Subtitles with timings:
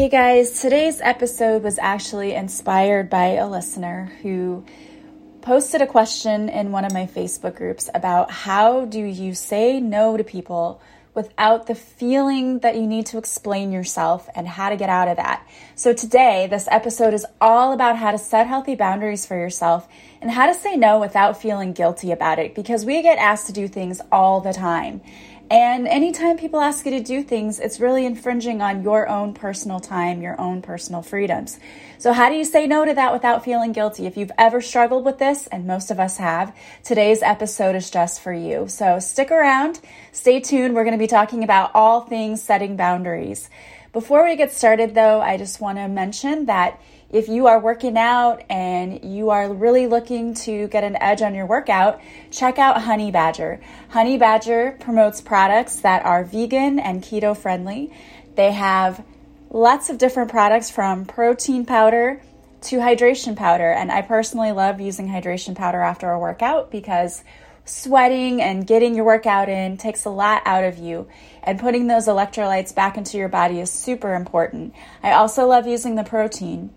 [0.00, 4.64] Hey guys, today's episode was actually inspired by a listener who
[5.42, 10.16] posted a question in one of my Facebook groups about how do you say no
[10.16, 10.80] to people
[11.12, 15.18] without the feeling that you need to explain yourself and how to get out of
[15.18, 15.46] that.
[15.74, 19.86] So today, this episode is all about how to set healthy boundaries for yourself
[20.22, 23.52] and how to say no without feeling guilty about it because we get asked to
[23.52, 25.02] do things all the time.
[25.50, 29.80] And anytime people ask you to do things, it's really infringing on your own personal
[29.80, 31.58] time, your own personal freedoms.
[31.98, 34.06] So, how do you say no to that without feeling guilty?
[34.06, 38.20] If you've ever struggled with this, and most of us have, today's episode is just
[38.20, 38.68] for you.
[38.68, 39.80] So, stick around,
[40.12, 40.76] stay tuned.
[40.76, 43.50] We're going to be talking about all things setting boundaries.
[43.92, 47.98] Before we get started, though, I just want to mention that if you are working
[47.98, 52.00] out and you are really looking to get an edge on your workout,
[52.30, 53.60] check out Honey Badger.
[53.88, 57.92] Honey Badger promotes products that are vegan and keto friendly.
[58.36, 59.04] They have
[59.50, 62.22] lots of different products from protein powder
[62.62, 63.70] to hydration powder.
[63.70, 67.24] And I personally love using hydration powder after a workout because
[67.64, 71.08] sweating and getting your workout in takes a lot out of you.
[71.42, 74.74] And putting those electrolytes back into your body is super important.
[75.02, 76.70] I also love using the protein.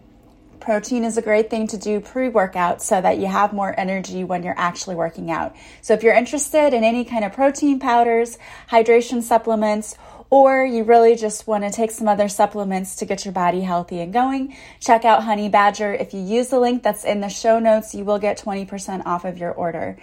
[0.63, 4.23] Protein is a great thing to do pre workout so that you have more energy
[4.23, 5.53] when you're actually working out.
[5.81, 8.37] So, if you're interested in any kind of protein powders,
[8.69, 9.97] hydration supplements,
[10.29, 13.99] or you really just want to take some other supplements to get your body healthy
[13.99, 15.93] and going, check out Honey Badger.
[15.93, 19.25] If you use the link that's in the show notes, you will get 20% off
[19.25, 19.97] of your order.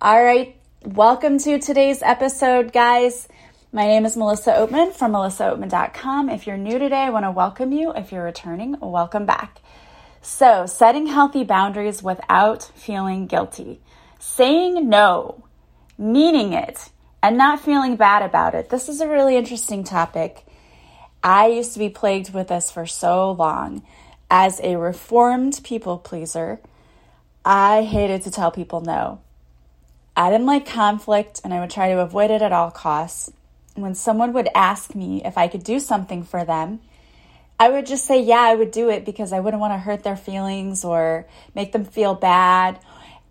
[0.00, 0.54] All right,
[0.84, 3.26] welcome to today's episode, guys.
[3.72, 6.30] My name is Melissa Oatman from melissaoatman.com.
[6.30, 7.92] If you're new today, I want to welcome you.
[7.92, 9.60] If you're returning, welcome back.
[10.20, 13.80] So, setting healthy boundaries without feeling guilty,
[14.18, 15.44] saying no,
[15.96, 16.90] meaning it,
[17.22, 18.68] and not feeling bad about it.
[18.70, 20.44] This is a really interesting topic.
[21.22, 23.82] I used to be plagued with this for so long.
[24.30, 26.60] As a reformed people pleaser,
[27.44, 29.20] I hated to tell people no.
[30.16, 33.32] I didn't like conflict and I would try to avoid it at all costs.
[33.74, 36.80] When someone would ask me if I could do something for them,
[37.60, 40.04] I would just say, yeah, I would do it because I wouldn't want to hurt
[40.04, 42.78] their feelings or make them feel bad.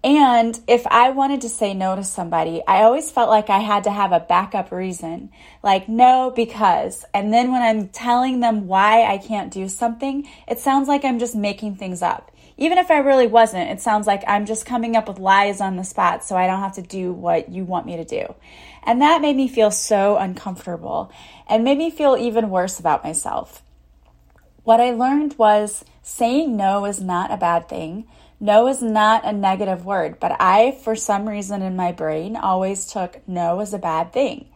[0.04, 3.86] And if I wanted to say no to somebody, I always felt like I had
[3.86, 5.32] to have a backup reason.
[5.64, 7.06] Like, no, because.
[7.14, 11.20] And then when I'm telling them why I can't do something, it sounds like I'm
[11.20, 12.32] just making things up.
[12.58, 15.78] Even if I really wasn't, it sounds like I'm just coming up with lies on
[15.78, 18.34] the spot so I don't have to do what you want me to do.
[18.84, 21.12] And that made me feel so uncomfortable
[21.48, 23.64] and made me feel even worse about myself.
[24.68, 28.06] What I learned was saying no is not a bad thing.
[28.38, 32.86] No is not a negative word, but I, for some reason in my brain, always
[32.86, 34.50] took no as a bad thing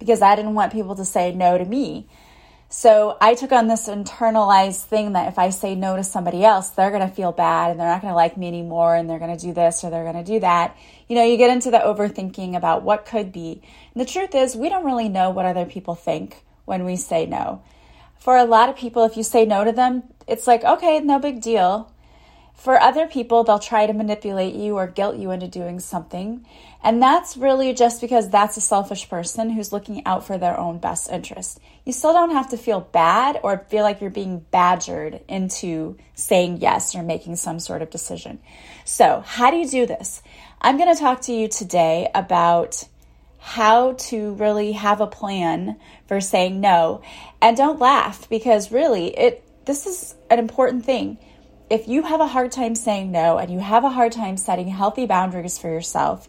[0.00, 2.08] because I didn't want people to say no to me.
[2.70, 6.70] So I took on this internalized thing that if I say no to somebody else,
[6.70, 9.20] they're going to feel bad and they're not going to like me anymore and they're
[9.20, 10.76] going to do this or they're going to do that.
[11.06, 13.62] You know, you get into the overthinking about what could be.
[13.94, 17.26] And the truth is, we don't really know what other people think when we say
[17.26, 17.62] no
[18.22, 21.18] for a lot of people, if you say no to them, it's like, okay, no
[21.18, 21.92] big deal.
[22.54, 26.46] For other people, they'll try to manipulate you or guilt you into doing something.
[26.84, 30.78] And that's really just because that's a selfish person who's looking out for their own
[30.78, 31.58] best interest.
[31.84, 36.58] You still don't have to feel bad or feel like you're being badgered into saying
[36.58, 38.38] yes or making some sort of decision.
[38.84, 40.22] So, how do you do this?
[40.60, 42.84] I'm going to talk to you today about
[43.44, 45.76] how to really have a plan
[46.06, 47.02] for saying no.
[47.40, 51.18] And don't laugh because really it this is an important thing.
[51.68, 54.68] If you have a hard time saying no and you have a hard time setting
[54.68, 56.28] healthy boundaries for yourself,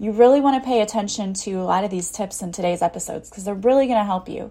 [0.00, 3.30] you really want to pay attention to a lot of these tips in today's episodes
[3.30, 4.50] because they're really going to help you.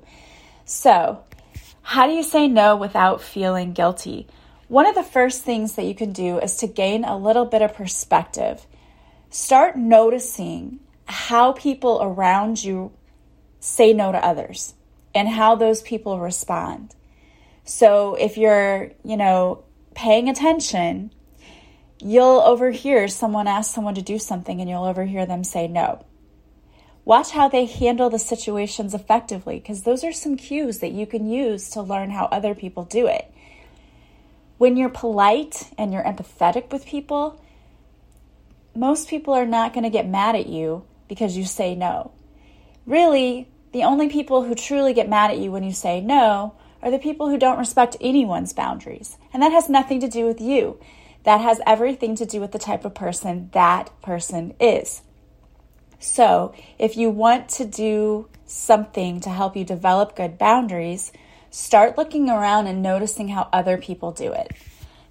[0.63, 1.23] So,
[1.81, 4.27] how do you say no without feeling guilty?
[4.69, 7.61] One of the first things that you can do is to gain a little bit
[7.61, 8.65] of perspective.
[9.29, 12.91] Start noticing how people around you
[13.59, 14.73] say no to others
[15.15, 16.95] and how those people respond.
[17.63, 19.63] So if you're, you know,
[19.95, 21.11] paying attention,
[21.99, 26.05] you'll overhear someone ask someone to do something and you'll overhear them say no.
[27.03, 31.29] Watch how they handle the situations effectively because those are some cues that you can
[31.29, 33.31] use to learn how other people do it.
[34.57, 37.41] When you're polite and you're empathetic with people,
[38.75, 42.11] most people are not going to get mad at you because you say no.
[42.85, 46.91] Really, the only people who truly get mad at you when you say no are
[46.91, 49.17] the people who don't respect anyone's boundaries.
[49.33, 50.79] And that has nothing to do with you.
[51.23, 55.01] That has everything to do with the type of person that person is.
[55.99, 61.11] So, if you want to do something to help you develop good boundaries,
[61.49, 64.51] start looking around and noticing how other people do it.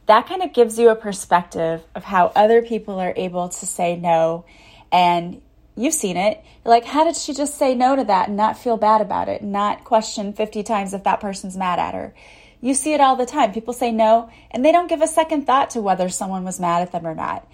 [0.06, 3.96] That kind of gives you a perspective of how other people are able to say
[3.96, 4.44] no.
[4.92, 5.42] And
[5.76, 6.42] you've seen it.
[6.64, 9.42] Like, how did she just say no to that and not feel bad about it,
[9.42, 12.14] not question 50 times if that person's mad at her?
[12.60, 13.52] You see it all the time.
[13.52, 16.82] People say no and they don't give a second thought to whether someone was mad
[16.82, 17.46] at them or not.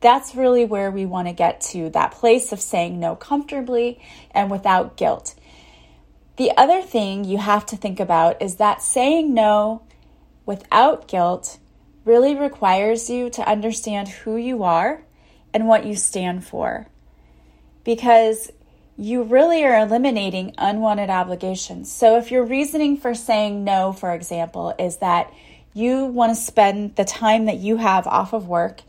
[0.00, 4.00] That's really where we want to get to that place of saying no comfortably
[4.30, 5.34] and without guilt.
[6.36, 9.82] The other thing you have to think about is that saying no
[10.46, 11.58] without guilt
[12.04, 15.02] really requires you to understand who you are
[15.52, 16.86] and what you stand for.
[17.88, 18.52] Because
[18.98, 21.90] you really are eliminating unwanted obligations.
[21.90, 25.32] So, if your reasoning for saying no, for example, is that
[25.72, 28.82] you want to spend the time that you have off of work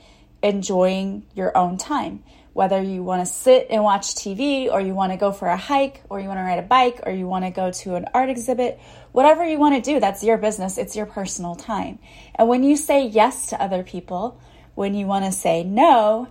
[0.43, 5.13] enjoying your own time, whether you want to sit and watch TV, or you want
[5.13, 7.45] to go for a hike, or you want to ride a bike, or you want
[7.45, 8.81] to go to an art exhibit,
[9.13, 10.77] whatever you want to do, that's your business.
[10.77, 11.99] It's your personal time.
[12.35, 14.41] And when you say yes to other people,
[14.75, 16.27] when you want to say no,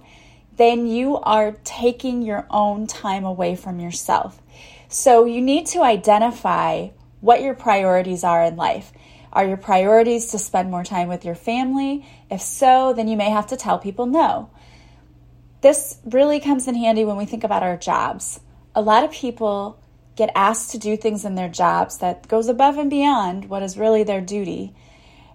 [0.58, 4.43] then you are taking your own time away from yourself.
[4.88, 6.88] So you need to identify
[7.20, 8.93] what your priorities are in life.
[9.32, 12.06] Are your priorities to spend more time with your family?
[12.31, 14.50] If so, then you may have to tell people no.
[15.60, 18.40] This really comes in handy when we think about our jobs.
[18.75, 19.78] A lot of people
[20.16, 23.78] get asked to do things in their jobs that goes above and beyond what is
[23.78, 24.75] really their duty.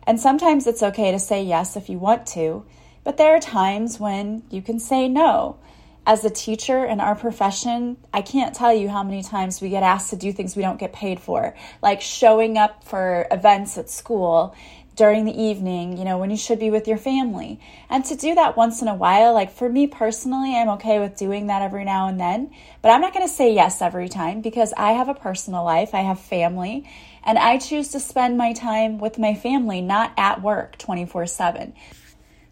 [0.05, 2.65] And sometimes it's okay to say yes if you want to,
[3.03, 5.57] but there are times when you can say no
[6.05, 9.83] as a teacher in our profession, I can't tell you how many times we get
[9.83, 13.89] asked to do things we don't get paid for, like showing up for events at
[13.89, 14.53] school
[14.95, 17.59] during the evening, you know, when you should be with your family.
[17.89, 21.15] And to do that once in a while, like for me personally, I'm okay with
[21.15, 22.51] doing that every now and then,
[22.81, 25.95] but I'm not going to say yes every time because I have a personal life,
[25.95, 26.87] I have family,
[27.23, 31.73] and I choose to spend my time with my family, not at work 24 7.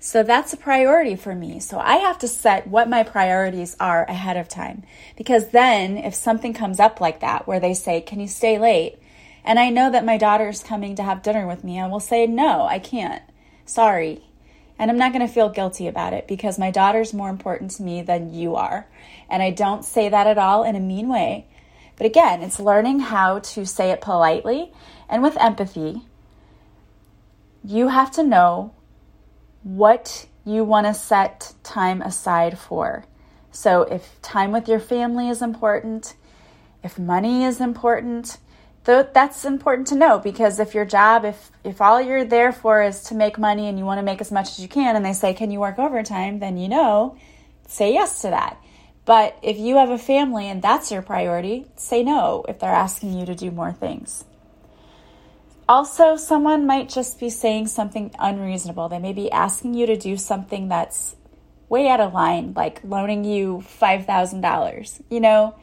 [0.04, 1.60] So that's a priority for me.
[1.60, 4.82] So I have to set what my priorities are ahead of time.
[5.16, 8.98] Because then if something comes up like that where they say, Can you stay late?
[9.46, 12.26] And I know that my daughter's coming to have dinner with me, I will say,
[12.26, 13.22] No, I can't.
[13.64, 14.24] Sorry.
[14.80, 17.84] And I'm not going to feel guilty about it because my daughter's more important to
[17.84, 18.88] me than you are.
[19.30, 21.46] And I don't say that at all in a mean way.
[21.96, 24.74] But again, it's learning how to say it politely
[25.08, 26.02] and with empathy.
[27.64, 28.74] You have to know
[29.64, 33.06] what you want to set time aside for.
[33.52, 36.16] So, if time with your family is important,
[36.84, 38.38] if money is important,
[38.84, 43.04] that's important to know because if your job, if if all you're there for is
[43.04, 45.14] to make money and you want to make as much as you can, and they
[45.14, 47.16] say, "Can you work overtime?" then you know,
[47.68, 48.58] say yes to that.
[49.06, 53.20] But if you have a family and that's your priority, say no if they're asking
[53.20, 54.24] you to do more things.
[55.72, 58.90] Also, someone might just be saying something unreasonable.
[58.90, 61.16] They may be asking you to do something that's
[61.70, 65.02] way out of line, like loaning you $5,000.
[65.10, 65.56] You know,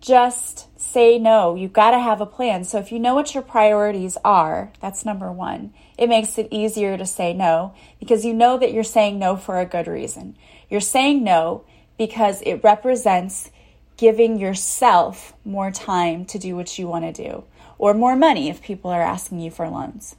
[0.00, 1.54] just say no.
[1.54, 2.64] You've got to have a plan.
[2.64, 5.74] So, if you know what your priorities are, that's number one.
[5.98, 9.60] It makes it easier to say no because you know that you're saying no for
[9.60, 10.34] a good reason.
[10.70, 11.66] You're saying no
[11.98, 13.50] because it represents
[13.98, 17.44] giving yourself more time to do what you want to do
[17.80, 20.14] or more money if people are asking you for loans.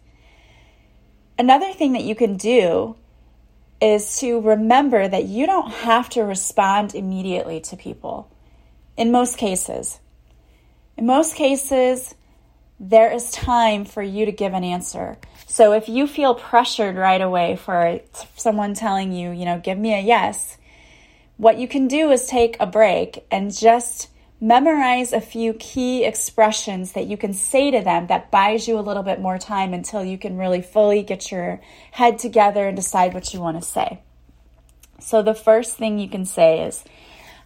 [1.37, 2.95] Another thing that you can do
[3.79, 8.31] is to remember that you don't have to respond immediately to people
[8.97, 9.99] in most cases.
[10.97, 12.15] In most cases,
[12.79, 15.19] there is time for you to give an answer.
[15.45, 17.99] So if you feel pressured right away for
[18.35, 20.57] someone telling you, you know, give me a yes,
[21.37, 24.10] what you can do is take a break and just
[24.41, 28.81] memorize a few key expressions that you can say to them that buys you a
[28.81, 33.13] little bit more time until you can really fully get your head together and decide
[33.13, 34.01] what you want to say.
[34.99, 36.83] So, the first thing you can say is,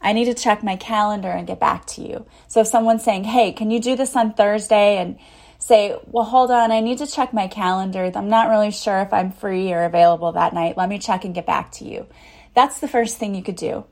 [0.02, 2.26] I need to check my calendar and get back to you.
[2.48, 4.98] So, if someone's saying, Hey, can you do this on Thursday?
[4.98, 5.20] And
[5.58, 8.10] say, Well, hold on, I need to check my calendar.
[8.14, 10.78] I'm not really sure if I'm free or available that night.
[10.78, 12.08] Let me check and get back to you.
[12.54, 13.86] That's the first thing you could do.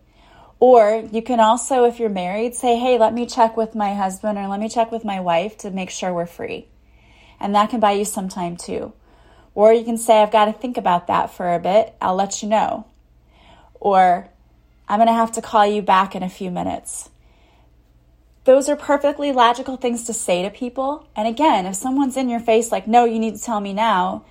[0.66, 4.38] Or you can also, if you're married, say, hey, let me check with my husband
[4.38, 6.70] or let me check with my wife to make sure we're free.
[7.38, 8.94] And that can buy you some time too.
[9.56, 11.94] Or you can say, I've got to think about that for a bit.
[12.00, 12.86] I'll let you know.
[13.82, 14.30] Or
[14.88, 17.10] I'm going to have to call you back in a few minutes.
[18.46, 21.10] Those are perfectly logical things to say to people.
[21.14, 24.24] And again, if someone's in your face like, no, you need to tell me now,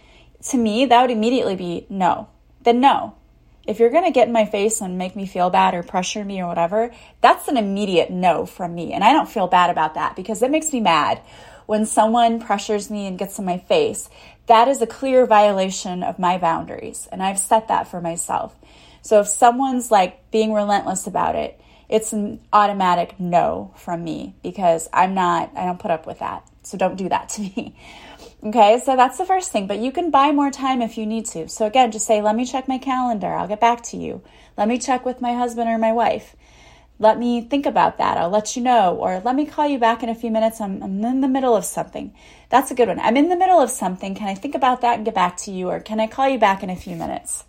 [0.48, 2.28] to me, that would immediately be no.
[2.62, 3.16] Then no.
[3.66, 6.24] If you're going to get in my face and make me feel bad or pressure
[6.24, 8.92] me or whatever, that's an immediate no from me.
[8.92, 11.20] And I don't feel bad about that because it makes me mad
[11.66, 14.08] when someone pressures me and gets in my face,
[14.46, 17.08] that is a clear violation of my boundaries.
[17.10, 18.54] And I've set that for myself.
[19.02, 24.88] So if someone's like being relentless about it, it's an automatic no from me because
[24.92, 26.46] I'm not, I don't put up with that.
[26.62, 27.76] So don't do that to me.
[28.44, 31.26] Okay, so that's the first thing, but you can buy more time if you need
[31.26, 31.48] to.
[31.48, 33.32] So again, just say, let me check my calendar.
[33.32, 34.20] I'll get back to you.
[34.58, 36.34] Let me check with my husband or my wife.
[36.98, 38.16] Let me think about that.
[38.16, 38.96] I'll let you know.
[38.96, 40.60] Or let me call you back in a few minutes.
[40.60, 42.12] I'm, I'm in the middle of something.
[42.48, 42.98] That's a good one.
[42.98, 44.16] I'm in the middle of something.
[44.16, 45.68] Can I think about that and get back to you?
[45.68, 47.44] Or can I call you back in a few minutes?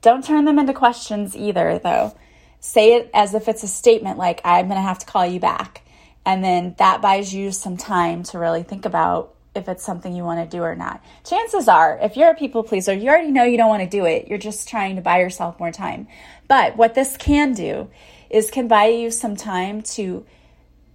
[0.00, 2.16] Don't turn them into questions either, though.
[2.60, 5.40] Say it as if it's a statement like, I'm going to have to call you
[5.40, 5.82] back.
[6.24, 10.22] And then that buys you some time to really think about if it's something you
[10.22, 11.02] want to do or not.
[11.24, 14.04] Chances are, if you're a people pleaser, you already know you don't want to do
[14.04, 14.28] it.
[14.28, 16.06] You're just trying to buy yourself more time.
[16.46, 17.90] But what this can do
[18.28, 20.24] is can buy you some time to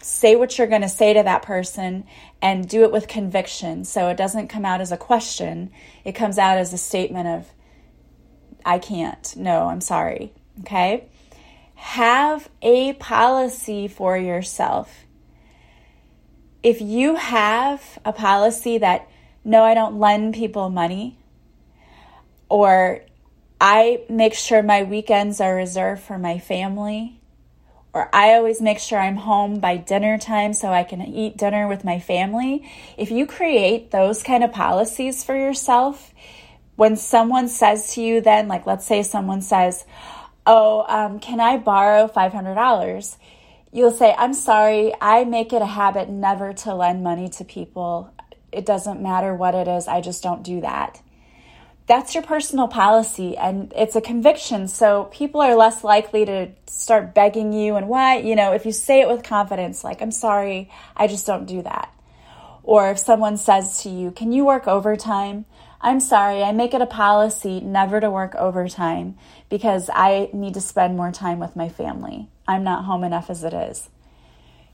[0.01, 2.05] say what you're going to say to that person
[2.41, 3.83] and do it with conviction.
[3.83, 5.71] So it doesn't come out as a question,
[6.03, 7.51] it comes out as a statement of,
[8.63, 9.35] I can't.
[9.35, 10.33] No, I'm sorry.
[10.62, 11.07] Okay?
[11.75, 15.04] Have a policy for yourself
[16.65, 19.07] if you have a policy that,
[19.43, 21.15] no, I don't lend people money,
[22.50, 23.01] or
[23.62, 27.22] I make sure my weekends are reserved for my family,
[27.93, 31.67] or I always make sure I'm home by dinner time so I can eat dinner
[31.67, 32.67] with my family.
[32.98, 36.15] If you create those kind of policies for yourself,
[36.77, 39.86] when someone says to you, then, like, let's say someone says,
[40.48, 43.17] Oh, um, can I borrow $500?
[43.75, 48.10] You'll say, I'm sorry, I make it a habit never to lend money to people.
[48.50, 51.01] It doesn't matter what it is, I just don't do that.
[51.86, 54.70] That's your personal policy and it's a conviction.
[54.70, 58.72] So people are less likely to start begging you and why, you know, if you
[58.72, 61.94] say it with confidence, like, I'm sorry, I just don't do that.
[62.63, 65.46] Or if someone says to you, Can you work overtime?
[65.82, 69.17] I'm sorry, I make it a policy never to work overtime
[69.50, 72.29] because I need to spend more time with my family.
[72.48, 73.90] I'm not home enough as it is.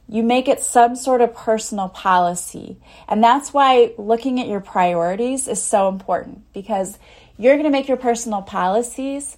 [0.07, 2.77] You make it some sort of personal policy.
[3.07, 6.99] And that's why looking at your priorities is so important because
[7.37, 9.37] you're going to make your personal policies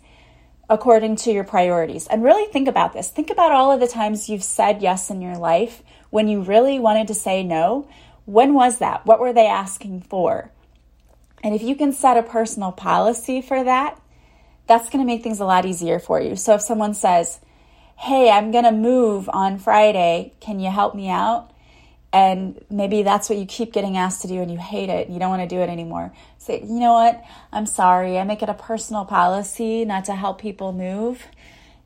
[0.69, 2.07] according to your priorities.
[2.07, 3.09] And really think about this.
[3.09, 6.79] Think about all of the times you've said yes in your life when you really
[6.79, 7.87] wanted to say no.
[8.25, 9.05] When was that?
[9.05, 10.51] What were they asking for?
[11.43, 13.99] And if you can set a personal policy for that,
[14.65, 16.35] that's going to make things a lot easier for you.
[16.37, 17.39] So if someone says,
[18.03, 21.51] Hey, I'm going to move on Friday, can you help me out?
[22.11, 25.05] And maybe that's what you keep getting asked to do and you hate it.
[25.05, 26.11] and You don't want to do it anymore.
[26.37, 27.23] Say, you know what?
[27.53, 28.19] I'm sorry.
[28.19, 31.27] I make it a personal policy not to help people move.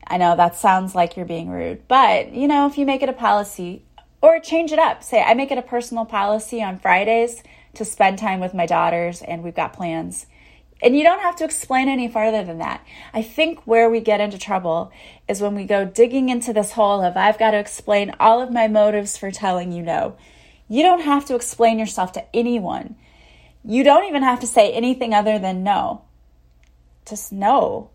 [0.08, 3.08] I know that sounds like you're being rude, but you know, if you make it
[3.08, 3.84] a policy
[4.20, 7.44] or change it up, say, I make it a personal policy on Fridays
[7.74, 10.26] to spend time with my daughters and we've got plans
[10.80, 12.84] and you don't have to explain any farther than that.
[13.12, 14.92] I think where we get into trouble
[15.26, 18.52] is when we go digging into this hole of I've got to explain all of
[18.52, 20.16] my motives for telling you no.
[20.68, 22.96] You don't have to explain yourself to anyone.
[23.64, 26.02] You don't even have to say anything other than no.
[27.08, 27.90] Just no.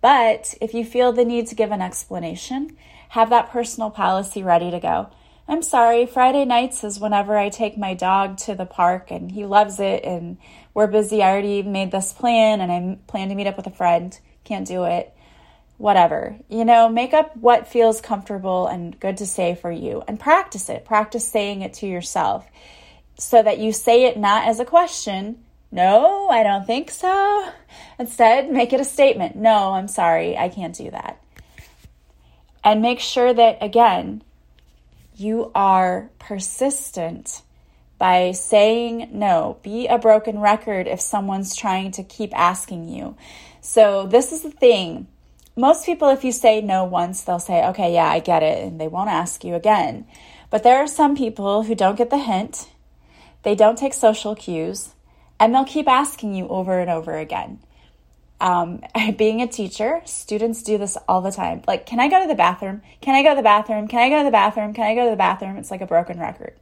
[0.00, 2.76] But if you feel the need to give an explanation,
[3.10, 5.10] have that personal policy ready to go.
[5.50, 9.46] I'm sorry, Friday nights is whenever I take my dog to the park and he
[9.46, 10.36] loves it and
[10.78, 11.24] we're busy.
[11.24, 14.16] I already made this plan and I plan to meet up with a friend.
[14.44, 15.12] Can't do it.
[15.76, 16.38] Whatever.
[16.48, 20.68] You know, make up what feels comfortable and good to say for you and practice
[20.68, 20.84] it.
[20.84, 22.46] Practice saying it to yourself
[23.18, 25.42] so that you say it not as a question.
[25.72, 27.50] No, I don't think so.
[27.98, 29.34] Instead, make it a statement.
[29.34, 30.38] No, I'm sorry.
[30.38, 31.20] I can't do that.
[32.62, 34.22] And make sure that, again,
[35.16, 37.42] you are persistent
[37.98, 39.58] by saying no.
[39.62, 43.16] Be a broken record if someone's trying to keep asking you.
[43.60, 45.08] So, this is the thing.
[45.56, 48.80] Most people, if you say no once, they'll say, okay, yeah, I get it, and
[48.80, 50.06] they won't ask you again.
[50.50, 52.70] But there are some people who don't get the hint,
[53.42, 54.94] they don't take social cues,
[55.40, 57.58] and they'll keep asking you over and over again.
[58.40, 58.82] Um,
[59.16, 61.62] being a teacher, students do this all the time.
[61.66, 62.82] Like, can I go to the bathroom?
[63.00, 63.88] Can I go to the bathroom?
[63.88, 64.72] Can I go to the bathroom?
[64.72, 65.56] Can I go to the bathroom?
[65.56, 66.54] It's like a broken record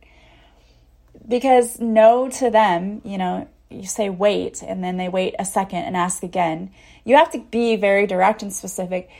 [1.26, 5.80] because no to them, you know, you say wait and then they wait a second
[5.80, 6.70] and ask again.
[7.04, 9.10] You have to be very direct and specific.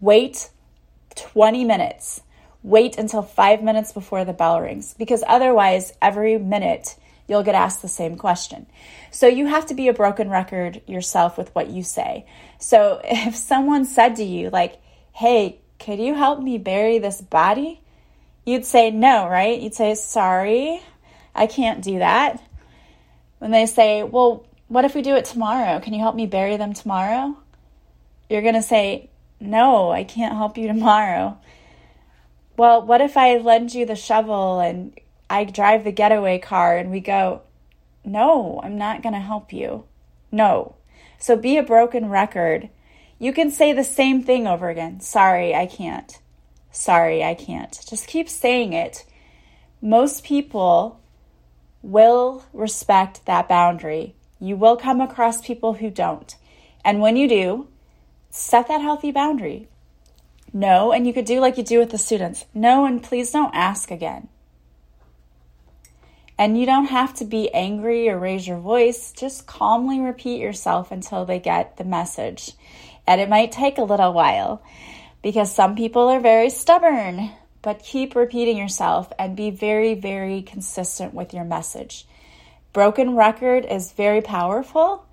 [0.00, 0.50] Wait
[1.16, 2.22] 20 minutes.
[2.62, 6.96] Wait until five minutes before the bell rings because otherwise, every minute
[7.28, 8.66] you'll get asked the same question.
[9.10, 12.26] So you have to be a broken record yourself with what you say.
[12.58, 14.80] So if someone said to you, like,
[15.12, 17.80] hey, could you help me bury this body?
[18.44, 19.60] You'd say no, right?
[19.60, 20.80] You'd say, sorry,
[21.36, 22.42] I can't do that.
[23.38, 25.80] When they say, Well, what if we do it tomorrow?
[25.80, 27.36] Can you help me bury them tomorrow?
[28.28, 31.38] You're going to say, No, I can't help you tomorrow.
[32.56, 36.90] Well, what if I lend you the shovel and I drive the getaway car and
[36.90, 37.42] we go,
[38.04, 39.84] No, I'm not going to help you.
[40.32, 40.76] No.
[41.18, 42.70] So be a broken record.
[43.18, 45.00] You can say the same thing over again.
[45.00, 46.18] Sorry, I can't.
[46.70, 47.78] Sorry, I can't.
[47.88, 49.06] Just keep saying it.
[49.80, 51.00] Most people
[51.82, 54.14] will respect that boundary.
[54.40, 56.34] You will come across people who don't.
[56.84, 57.68] And when you do,
[58.30, 59.68] set that healthy boundary.
[60.52, 62.44] No, and you could do like you do with the students.
[62.54, 64.28] No, and please don't ask again.
[66.38, 69.12] And you don't have to be angry or raise your voice.
[69.12, 72.52] Just calmly repeat yourself until they get the message.
[73.06, 74.62] And it might take a little while
[75.22, 77.30] because some people are very stubborn,
[77.66, 82.06] but keep repeating yourself and be very, very consistent with your message.
[82.72, 85.04] Broken record is very powerful.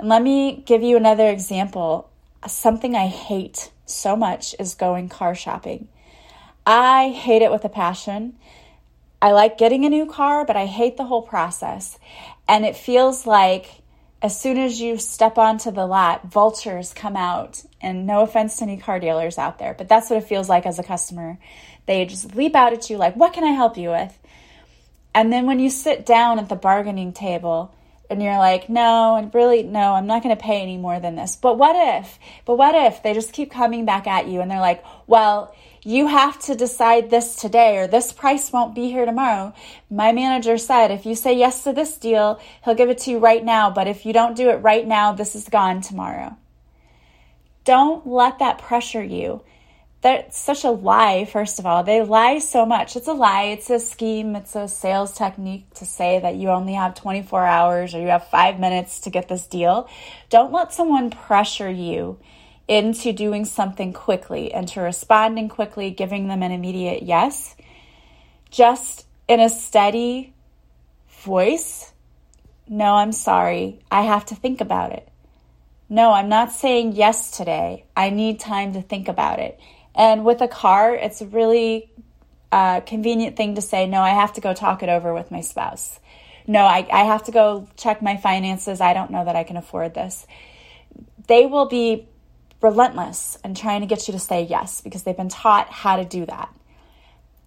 [0.00, 2.10] And let me give you another example.
[2.44, 5.86] Something I hate so much is going car shopping.
[6.66, 8.34] I hate it with a passion.
[9.22, 12.00] I like getting a new car, but I hate the whole process.
[12.48, 13.81] And it feels like
[14.22, 17.62] as soon as you step onto the lot, vultures come out.
[17.80, 20.64] And no offense to any car dealers out there, but that's what it feels like
[20.64, 21.38] as a customer.
[21.86, 24.16] They just leap out at you like, What can I help you with?
[25.14, 27.74] And then when you sit down at the bargaining table,
[28.12, 31.16] and you're like, no, and really, no, I'm not going to pay any more than
[31.16, 31.34] this.
[31.34, 32.18] But what if?
[32.44, 36.06] But what if they just keep coming back at you and they're like, well, you
[36.06, 39.52] have to decide this today or this price won't be here tomorrow.
[39.90, 43.18] My manager said if you say yes to this deal, he'll give it to you
[43.18, 43.70] right now.
[43.70, 46.36] But if you don't do it right now, this is gone tomorrow.
[47.64, 49.42] Don't let that pressure you.
[50.02, 51.84] That's such a lie, first of all.
[51.84, 52.96] They lie so much.
[52.96, 53.44] It's a lie.
[53.44, 54.34] It's a scheme.
[54.34, 58.26] It's a sales technique to say that you only have 24 hours or you have
[58.26, 59.88] five minutes to get this deal.
[60.28, 62.18] Don't let someone pressure you
[62.72, 67.54] into doing something quickly and to responding quickly, giving them an immediate yes,
[68.50, 70.32] just in a steady
[71.20, 71.92] voice.
[72.66, 73.80] No, I'm sorry.
[73.90, 75.06] I have to think about it.
[75.90, 77.84] No, I'm not saying yes today.
[77.94, 79.60] I need time to think about it.
[79.94, 81.90] And with a car, it's a really
[82.50, 85.42] uh, convenient thing to say, no, I have to go talk it over with my
[85.42, 86.00] spouse.
[86.46, 88.80] No, I, I have to go check my finances.
[88.80, 90.26] I don't know that I can afford this.
[91.26, 92.08] They will be
[92.62, 96.04] relentless and trying to get you to say yes because they've been taught how to
[96.04, 96.54] do that.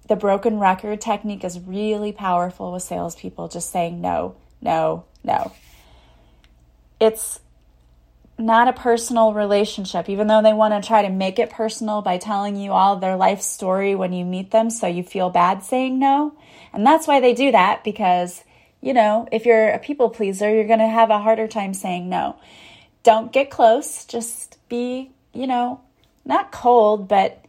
[0.07, 5.51] The broken record technique is really powerful with salespeople, just saying no, no, no.
[6.99, 7.39] It's
[8.37, 12.17] not a personal relationship, even though they want to try to make it personal by
[12.17, 15.97] telling you all their life story when you meet them so you feel bad saying
[15.97, 16.33] no.
[16.73, 18.43] And that's why they do that because,
[18.81, 22.09] you know, if you're a people pleaser, you're going to have a harder time saying
[22.09, 22.35] no.
[23.03, 25.81] Don't get close, just be, you know,
[26.25, 27.43] not cold, but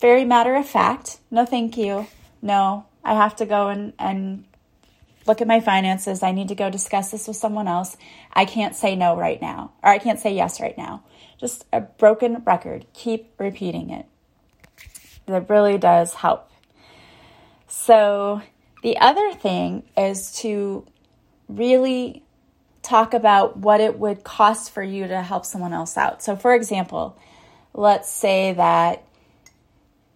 [0.00, 1.18] very matter of fact.
[1.30, 2.06] No, thank you.
[2.40, 4.44] No, I have to go and, and
[5.26, 6.22] look at my finances.
[6.22, 7.96] I need to go discuss this with someone else.
[8.32, 11.02] I can't say no right now, or I can't say yes right now.
[11.38, 12.86] Just a broken record.
[12.92, 14.06] Keep repeating it.
[15.26, 16.50] That really does help.
[17.66, 18.42] So,
[18.82, 20.86] the other thing is to
[21.48, 22.22] really
[22.88, 26.22] talk about what it would cost for you to help someone else out.
[26.22, 27.18] So, for example,
[27.74, 29.04] let's say that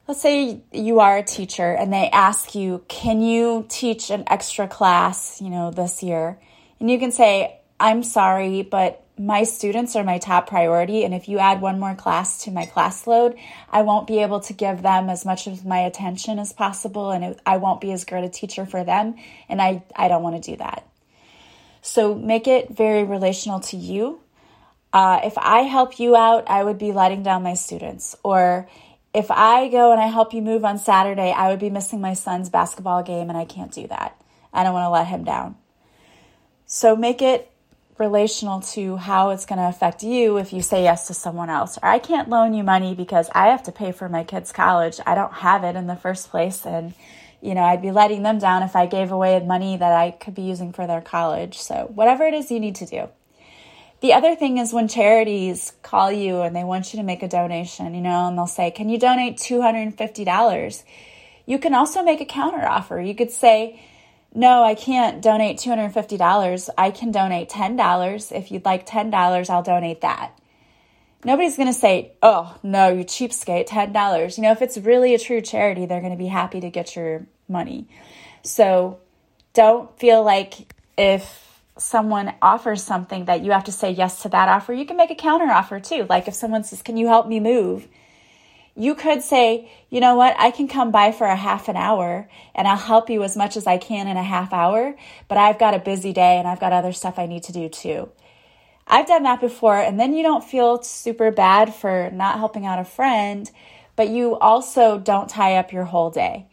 [0.08, 4.66] let's say you are a teacher and they ask you, "Can you teach an extra
[4.66, 6.38] class, you know, this year?"
[6.80, 11.28] And you can say, "I'm sorry, but my students are my top priority and if
[11.28, 13.36] you add one more class to my class load,
[13.70, 17.36] I won't be able to give them as much of my attention as possible and
[17.44, 19.16] I won't be as good a teacher for them
[19.48, 20.84] and I I don't want to do that."
[21.82, 24.20] So make it very relational to you.
[24.92, 28.16] Uh, if I help you out, I would be letting down my students.
[28.22, 28.68] Or
[29.12, 32.14] if I go and I help you move on Saturday, I would be missing my
[32.14, 34.18] son's basketball game and I can't do that.
[34.52, 35.56] I don't want to let him down.
[36.66, 37.50] So make it
[37.98, 41.78] relational to how it's going to affect you if you say yes to someone else.
[41.78, 45.00] Or I can't loan you money because I have to pay for my kids' college.
[45.06, 46.64] I don't have it in the first place.
[46.64, 46.94] And
[47.42, 50.34] you know, I'd be letting them down if I gave away money that I could
[50.34, 51.58] be using for their college.
[51.58, 53.08] So, whatever it is you need to do.
[54.00, 57.28] The other thing is when charities call you and they want you to make a
[57.28, 60.84] donation, you know, and they'll say, Can you donate $250?
[61.44, 63.00] You can also make a counter offer.
[63.00, 63.80] You could say,
[64.32, 66.68] No, I can't donate $250.
[66.78, 68.32] I can donate $10.
[68.32, 70.38] If you'd like $10, I'll donate that.
[71.24, 74.36] Nobody's going to say, oh, no, you cheapskate, $10.
[74.36, 76.96] You know, if it's really a true charity, they're going to be happy to get
[76.96, 77.88] your money.
[78.42, 78.98] So
[79.54, 84.48] Don't feel like if someone offers something that you have to say yes to that
[84.48, 86.06] offer, you can make a counter offer too.
[86.08, 87.86] Like if someone says, Can you help me move?
[88.74, 90.34] You could say, You know what?
[90.38, 93.56] I can come by for a half an hour and I'll help you as much
[93.56, 94.94] as I can in a half hour,
[95.28, 97.68] but I've got a busy day and I've got other stuff I need to do
[97.68, 98.10] too.
[98.86, 102.78] I've done that before, and then you don't feel super bad for not helping out
[102.78, 103.50] a friend,
[103.96, 106.46] but you also don't tie up your whole day.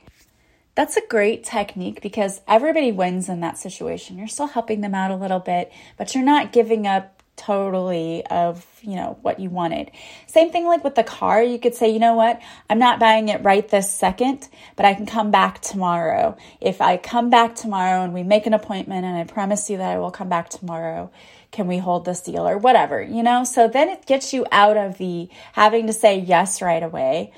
[0.80, 4.18] That's a great technique because everybody wins in that situation.
[4.18, 8.66] You're still helping them out a little bit, but you're not giving up totally of,
[8.82, 9.92] you know, what you wanted.
[10.28, 11.44] Same thing like with the car.
[11.44, 12.42] You could say, you know what?
[12.70, 16.38] I'm not buying it right this second, but I can come back tomorrow.
[16.62, 19.92] If I come back tomorrow and we make an appointment and I promise you that
[19.92, 21.12] I will come back tomorrow,
[21.52, 23.44] can we hold this deal or whatever, you know?
[23.44, 27.34] So then it gets you out of the having to say yes right away.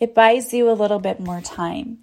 [0.00, 1.98] It buys you a little bit more time.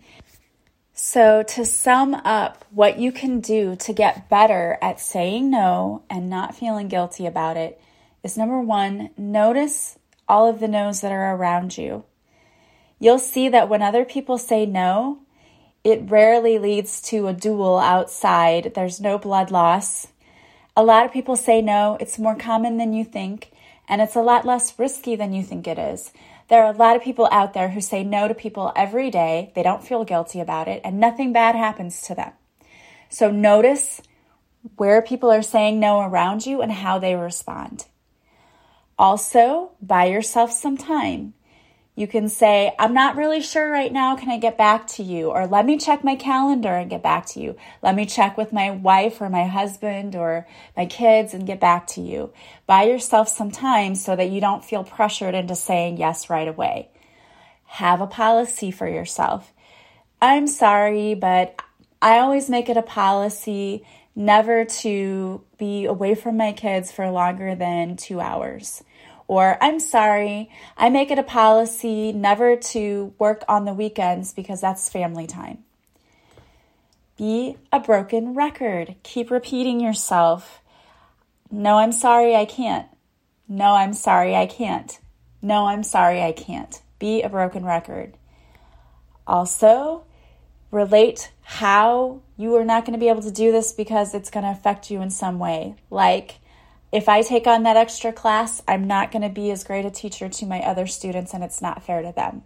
[1.04, 6.30] So, to sum up what you can do to get better at saying no and
[6.30, 7.82] not feeling guilty about it
[8.24, 9.98] is number one, notice
[10.30, 12.06] all of the no's that are around you.
[13.00, 15.24] You'll see that when other people say no,
[15.84, 18.74] it rarely leads to a duel outside.
[18.76, 20.10] There's no blood loss.
[20.78, 21.98] A lot of people say no.
[22.00, 23.52] It's more common than you think,
[23.90, 26.12] and it's a lot less risky than you think it is.
[26.52, 29.54] There are a lot of people out there who say no to people every day.
[29.56, 32.34] They don't feel guilty about it, and nothing bad happens to them.
[33.08, 34.02] So notice
[34.76, 37.86] where people are saying no around you and how they respond.
[39.00, 41.36] Also, buy yourself some time.
[41.94, 44.16] You can say, I'm not really sure right now.
[44.16, 45.30] Can I get back to you?
[45.30, 47.58] Or let me check my calendar and get back to you.
[47.84, 51.88] Let me check with my wife or my husband or my kids and get back
[51.88, 52.32] to you.
[52.66, 56.90] Buy yourself some time so that you don't feel pressured into saying yes right away.
[57.66, 59.52] Have a policy for yourself.
[60.22, 61.62] I'm sorry, but
[62.02, 67.54] I always make it a policy never to be away from my kids for longer
[67.56, 68.84] than two hours
[69.32, 74.60] or I'm sorry, I make it a policy never to work on the weekends because
[74.60, 75.60] that's family time.
[77.18, 78.96] Be a broken record.
[79.04, 80.60] Keep repeating yourself.
[81.50, 82.90] No, I'm sorry, I can't.
[83.48, 85.00] No, I'm sorry, I can't.
[85.42, 86.82] No, I'm sorry, I can't.
[87.00, 88.18] Be a broken record.
[89.26, 90.04] Also,
[90.72, 94.44] relate how you are not going to be able to do this because it's going
[94.44, 95.76] to affect you in some way.
[95.90, 96.42] Like,
[96.92, 99.92] if I take on that extra class, I'm not going to be as great a
[99.92, 102.44] teacher to my other students and it's not fair to them.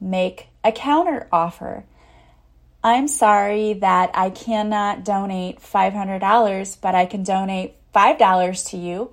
[0.00, 1.84] Make a counter offer.
[2.84, 9.10] I'm sorry that I cannot donate $500, but I can donate $5 to you.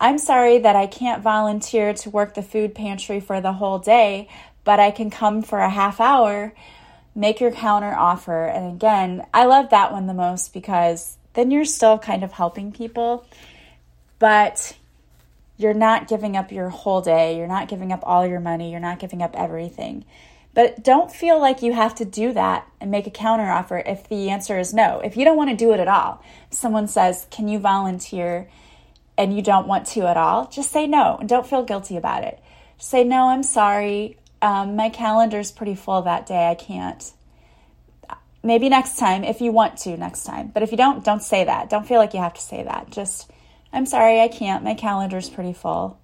[0.00, 4.28] I'm sorry that I can't volunteer to work the food pantry for the whole day,
[4.64, 6.54] but I can come for a half hour.
[7.14, 8.46] Make your counter offer.
[8.46, 12.72] And again, I love that one the most because then you're still kind of helping
[12.72, 13.26] people,
[14.18, 14.76] but
[15.56, 17.36] you're not giving up your whole day.
[17.36, 18.70] You're not giving up all your money.
[18.70, 20.04] You're not giving up everything.
[20.52, 24.30] But don't feel like you have to do that and make a counteroffer if the
[24.30, 25.00] answer is no.
[25.00, 28.48] If you don't want to do it at all, someone says, Can you volunteer?
[29.20, 32.24] and you don't want to at all, just say no and don't feel guilty about
[32.24, 32.40] it.
[32.78, 34.16] say, No, I'm sorry.
[34.40, 36.48] Um, my calendar's pretty full that day.
[36.48, 37.12] I can't
[38.42, 40.48] maybe next time if you want to next time.
[40.48, 41.70] But if you don't, don't say that.
[41.70, 42.90] Don't feel like you have to say that.
[42.90, 43.30] Just,
[43.72, 44.64] I'm sorry, I can't.
[44.64, 45.98] My calendar's pretty full.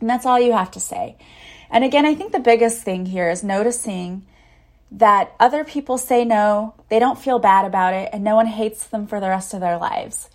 [0.00, 1.16] And that's all you have to say.
[1.70, 4.26] And again, I think the biggest thing here is noticing
[4.92, 8.86] that other people say no, they don't feel bad about it, and no one hates
[8.86, 10.28] them for the rest of their lives.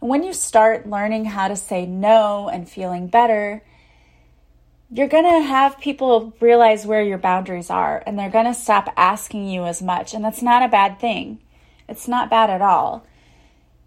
[0.00, 3.62] And when you start learning how to say no and feeling better,
[4.94, 8.94] you're going to have people realize where your boundaries are and they're going to stop
[8.96, 10.14] asking you as much.
[10.14, 11.40] And that's not a bad thing.
[11.88, 13.04] It's not bad at all.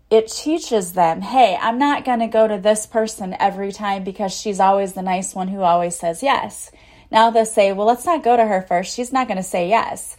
[0.09, 4.33] It teaches them, hey, I'm not going to go to this person every time because
[4.33, 6.71] she's always the nice one who always says yes.
[7.09, 8.93] Now they'll say, well, let's not go to her first.
[8.93, 10.17] She's not going to say yes.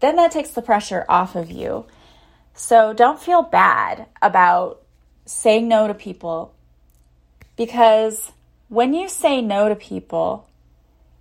[0.00, 1.84] Then that takes the pressure off of you.
[2.54, 4.80] So don't feel bad about
[5.26, 6.54] saying no to people
[7.58, 8.32] because
[8.70, 10.48] when you say no to people,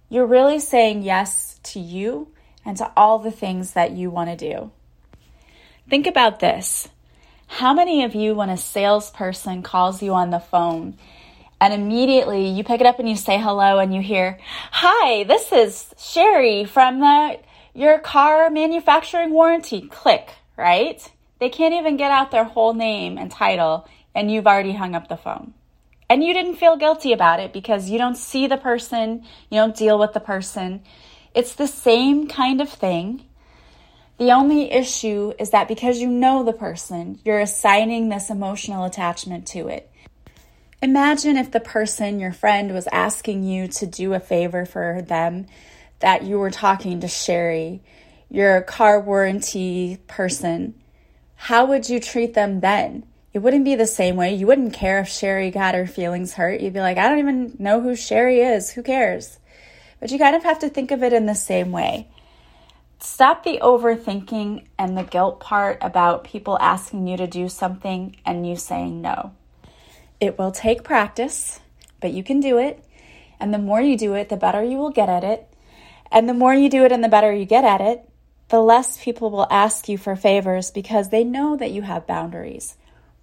[0.08, 2.28] you're really saying yes to you
[2.64, 4.72] and to all the things that you want to do.
[5.90, 6.88] Think about this.
[7.48, 10.96] How many of you, when a salesperson calls you on the phone
[11.60, 14.38] and immediately you pick it up and you say hello and you hear,
[14.72, 17.40] Hi, this is Sherry from the
[17.74, 19.82] your car manufacturing warranty.
[19.82, 21.12] Click, right?
[21.40, 25.08] They can't even get out their whole name and title, and you've already hung up
[25.08, 25.56] the phone
[26.10, 29.76] and you didn't feel guilty about it because you don't see the person, you don't
[29.76, 30.82] deal with the person.
[31.36, 33.26] It's the same kind of thing.
[34.18, 39.48] The only issue is that because you know the person, you're assigning this emotional attachment
[39.48, 39.90] to it.
[40.82, 45.46] Imagine if the person, your friend, was asking you to do a favor for them,
[46.00, 47.82] that you were talking to Sherry,
[48.30, 50.74] your car warranty person.
[51.36, 53.06] How would you treat them then?
[53.40, 54.34] It wouldn't be the same way.
[54.34, 56.60] You wouldn't care if Sherry got her feelings hurt.
[56.60, 58.72] You'd be like, I don't even know who Sherry is.
[58.72, 59.40] Who cares?
[60.02, 62.10] But you kind of have to think of it in the same way.
[63.00, 68.46] Stop the overthinking and the guilt part about people asking you to do something and
[68.46, 69.32] you saying no.
[70.20, 71.62] It will take practice,
[72.02, 72.84] but you can do it.
[73.40, 75.48] And the more you do it, the better you will get at it.
[76.12, 78.04] And the more you do it and the better you get at it,
[78.50, 82.76] the less people will ask you for favors because they know that you have boundaries.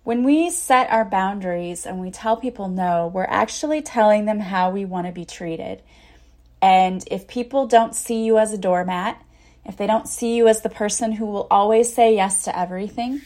[0.06, 4.70] When we set our boundaries and we tell people no, we're actually telling them how
[4.70, 5.82] we want to be treated.
[6.62, 9.20] And if people don't see you as a doormat,
[9.64, 13.20] if they don't see you as the person who will always say yes to everything,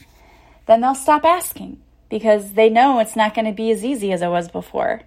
[0.65, 4.23] then they'll stop asking because they know it's not going to be as easy as
[4.23, 5.03] it was before.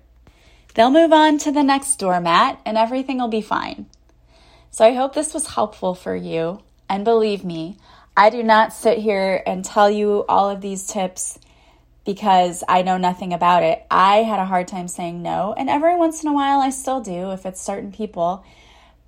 [0.75, 3.87] They'll move on to the next doormat and everything will be fine.
[4.69, 6.61] So I hope this was helpful for you.
[6.87, 7.77] And believe me,
[8.15, 11.39] I do not sit here and tell you all of these tips
[12.05, 13.85] because I know nothing about it.
[13.89, 17.01] I had a hard time saying no, and every once in a while I still
[17.01, 18.43] do if it's certain people.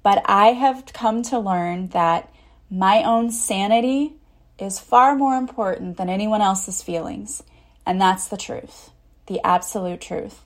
[0.03, 2.31] But I have come to learn that
[2.69, 4.13] my own sanity
[4.60, 7.43] is far more important than anyone else's feelings.
[7.86, 8.91] And that's the truth,
[9.27, 10.41] the absolute truth.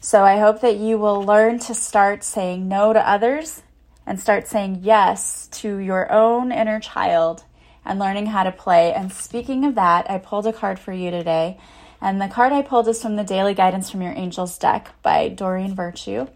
[0.00, 3.62] So I hope that you will learn to start saying no to others
[4.06, 7.44] and start saying yes to your own inner child
[7.86, 8.92] and learning how to play.
[8.92, 11.58] And speaking of that, I pulled a card for you today.
[12.00, 15.28] And the card I pulled is from the Daily Guidance from Your Angels deck by
[15.28, 16.26] Doreen Virtue.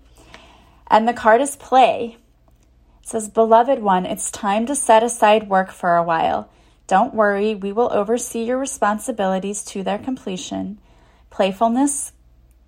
[0.86, 2.16] And the card is play.
[3.02, 6.50] It says, Beloved one, it's time to set aside work for a while.
[6.86, 10.78] Don't worry, we will oversee your responsibilities to their completion.
[11.30, 12.12] Playfulness,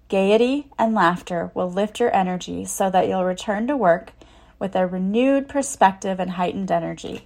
[0.08, 4.12] gaiety, and laughter will lift your energy so that you'll return to work
[4.60, 7.24] with a renewed perspective and heightened energy.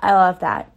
[0.00, 0.72] I love that.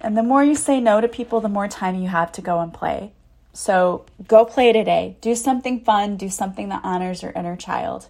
[0.00, 2.60] And the more you say no to people, the more time you have to go
[2.60, 3.12] and play.
[3.52, 5.16] So go play today.
[5.20, 8.08] Do something fun, do something that honors your inner child.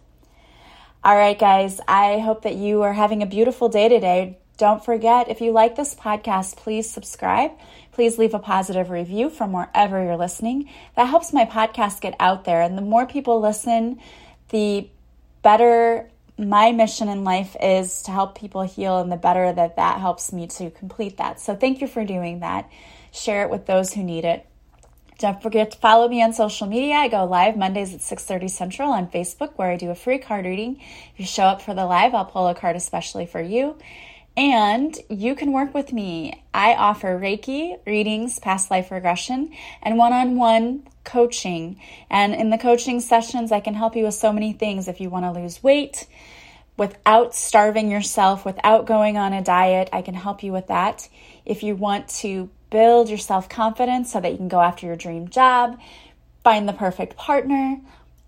[1.03, 4.39] All right, guys, I hope that you are having a beautiful day today.
[4.59, 7.53] Don't forget, if you like this podcast, please subscribe.
[7.93, 10.69] Please leave a positive review from wherever you're listening.
[10.97, 12.61] That helps my podcast get out there.
[12.61, 14.01] And the more people listen,
[14.49, 14.89] the
[15.43, 20.01] better my mission in life is to help people heal, and the better that that
[20.01, 21.41] helps me to complete that.
[21.41, 22.71] So, thank you for doing that.
[23.13, 24.47] Share it with those who need it.
[25.19, 26.95] Don't forget to follow me on social media.
[26.95, 30.45] I go live Mondays at 6:30 Central on Facebook where I do a free card
[30.45, 30.81] reading.
[31.13, 33.77] If you show up for the live, I'll pull a card especially for you.
[34.39, 36.45] And you can work with me.
[36.55, 39.51] I offer Reiki, readings, past life regression,
[39.83, 41.81] and one on one coaching.
[42.09, 44.87] And in the coaching sessions, I can help you with so many things.
[44.87, 46.07] If you want to lose weight
[46.77, 51.09] without starving yourself, without going on a diet, I can help you with that.
[51.45, 54.95] If you want to build your self confidence so that you can go after your
[54.95, 55.81] dream job,
[56.45, 57.81] find the perfect partner,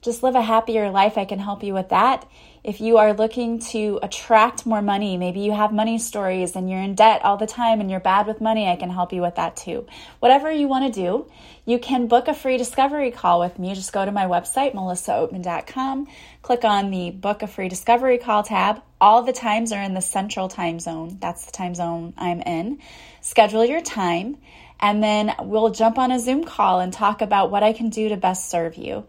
[0.03, 2.27] just live a happier life, I can help you with that.
[2.63, 6.83] If you are looking to attract more money, maybe you have money stories and you're
[6.83, 9.37] in debt all the time and you're bad with money, I can help you with
[9.37, 9.87] that too.
[10.19, 11.31] Whatever you want to do,
[11.65, 13.75] you can book a free discovery call with me.
[13.75, 16.07] Just go to my website, melissaoatman.com,
[16.43, 18.83] click on the book a free discovery call tab.
[19.01, 21.17] All the times are in the central time zone.
[21.19, 22.81] That's the time zone I'm in.
[23.23, 24.37] Schedule your time
[24.81, 28.09] and then we'll jump on a Zoom call and talk about what I can do
[28.09, 29.07] to best serve you.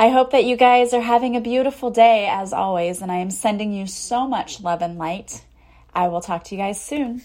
[0.00, 3.32] I hope that you guys are having a beautiful day as always, and I am
[3.32, 5.42] sending you so much love and light.
[5.92, 7.22] I will talk to you guys soon.